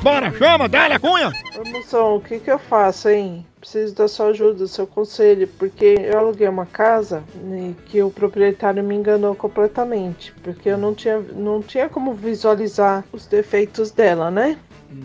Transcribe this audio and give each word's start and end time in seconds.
Bora, 0.01 0.31
chama, 0.31 0.69
dá-lhe 0.69 0.97
cunha! 0.97 1.33
Ô, 1.59 1.69
moção, 1.69 2.15
o 2.15 2.21
que 2.21 2.39
que 2.39 2.49
eu 2.49 2.57
faço, 2.57 3.09
hein? 3.09 3.45
Preciso 3.59 3.97
da 3.97 4.07
sua 4.07 4.27
ajuda, 4.27 4.55
do 4.55 4.69
seu 4.69 4.87
conselho, 4.87 5.49
porque 5.59 5.97
eu 6.05 6.17
aluguei 6.17 6.47
uma 6.47 6.67
casa 6.67 7.25
né, 7.35 7.75
que 7.87 8.01
o 8.01 8.09
proprietário 8.09 8.83
me 8.85 8.95
enganou 8.95 9.35
completamente, 9.35 10.33
porque 10.45 10.69
eu 10.69 10.79
não 10.79 10.95
tinha, 10.95 11.19
não 11.19 11.61
tinha 11.61 11.89
como 11.89 12.15
visualizar 12.15 13.05
os 13.13 13.27
defeitos 13.27 13.91
dela, 13.91 14.31
né? 14.31 14.57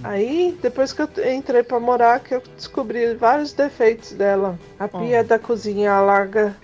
Aí, 0.04 0.56
depois 0.62 0.94
que 0.94 1.02
eu 1.02 1.10
entrei 1.34 1.64
pra 1.64 1.80
morar, 1.80 2.20
que 2.20 2.36
eu 2.36 2.44
descobri 2.56 3.16
vários 3.16 3.52
defeitos 3.52 4.12
dela. 4.12 4.60
A 4.78 4.88
pia 4.88 5.24
da 5.24 5.40
cozinha 5.40 6.00
larga, 6.00 6.56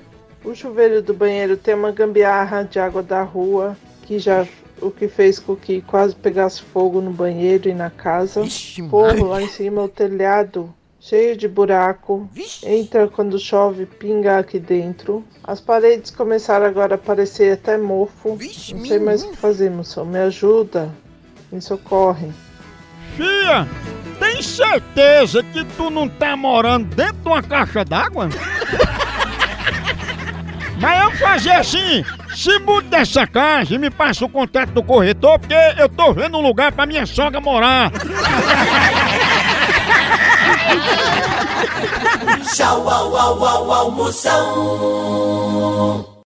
o 0.45 0.53
chuveiro 0.53 1.01
do 1.01 1.15
banheiro 1.15 1.57
tem 1.57 1.73
uma 1.73 1.91
gambiarra 1.91 2.61
de 2.61 2.79
água 2.79 3.01
da 3.01 3.23
rua, 3.23 3.75
que 4.03 4.19
já 4.19 4.45
o 4.81 4.91
que 4.91 5.07
fez 5.07 5.39
com 5.39 5.55
que 5.55 5.81
quase 5.81 6.15
pegasse 6.15 6.61
fogo 6.61 7.01
no 7.01 7.11
banheiro 7.11 7.69
e 7.69 7.73
na 7.73 7.89
casa. 7.89 8.43
Forro 8.89 9.27
lá 9.27 9.41
em 9.41 9.47
cima, 9.47 9.83
o 9.83 9.89
telhado 9.89 10.73
cheio 10.99 11.37
de 11.37 11.47
buraco. 11.47 12.29
Entra 12.63 13.07
quando 13.07 13.39
chove, 13.39 13.85
pinga 13.85 14.39
aqui 14.39 14.59
dentro. 14.59 15.23
As 15.43 15.61
paredes 15.61 16.11
começaram 16.11 16.65
agora 16.65 16.95
a 16.95 16.97
parecer 16.97 17.53
até 17.53 17.77
mofo. 17.77 18.37
Não 18.75 18.85
sei 18.85 18.99
mais 18.99 19.23
o 19.23 19.29
que 19.29 19.37
fazer, 19.37 19.69
moção. 19.71 20.05
Me 20.05 20.19
ajuda. 20.19 20.93
Me 21.51 21.61
socorre. 21.61 22.29
Fia, 23.15 23.67
tem 24.19 24.41
certeza 24.41 25.41
que 25.41 25.63
tu 25.77 25.89
não 25.89 26.09
tá 26.09 26.35
morando 26.35 26.93
dentro 26.93 27.21
de 27.21 27.27
uma 27.27 27.41
caixa 27.41 27.85
d'água? 27.85 28.29
Mas 30.79 31.03
eu 31.03 31.11
fazer 31.17 31.51
assim, 31.51 32.05
se 32.35 32.59
muda 32.59 32.86
dessa 32.97 33.27
casa 33.27 33.75
e 33.75 33.77
me 33.77 33.91
passa 33.91 34.25
o 34.25 34.29
contato 34.29 34.71
do 34.71 34.81
corretor, 34.81 35.37
porque 35.37 35.53
eu 35.77 35.87
tô 35.87 36.11
vendo 36.13 36.35
um 36.37 36.41
lugar 36.41 36.71
pra 36.71 36.87
minha 36.87 37.05
sogra 37.05 37.39
morar. 37.39 37.91
Tchau, 42.55 42.89
au, 42.89 43.15
au, 43.15 43.45
au, 43.45 43.71
au, 43.71 43.91
Moção. 43.91 44.97